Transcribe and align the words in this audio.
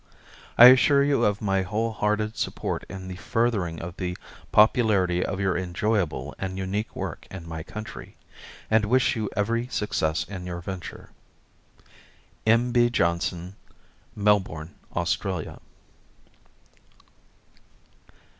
I 0.57 0.69
assure 0.69 1.03
you 1.03 1.23
of 1.25 1.43
my 1.43 1.61
whole 1.61 1.91
hearted 1.91 2.35
support 2.35 2.85
in 2.89 3.07
the 3.07 3.17
furthering 3.17 3.79
of 3.79 3.97
the 3.97 4.17
popularity 4.51 5.23
of 5.23 5.39
your 5.39 5.55
enjoyable 5.55 6.33
and 6.39 6.57
unique 6.57 6.95
work 6.95 7.27
in 7.29 7.47
my 7.47 7.61
country, 7.61 8.15
and 8.71 8.85
wish 8.85 9.15
you 9.15 9.29
every 9.37 9.67
success 9.67 10.23
in 10.23 10.47
your 10.47 10.59
venture. 10.59 11.11
M. 12.47 12.71
B. 12.71 12.89
Johnston, 12.89 13.55
237 14.15 14.15
Flinders 14.15 14.15
Lane, 14.15 14.23
Melbourne, 14.23 14.75
Australia. 14.95 15.59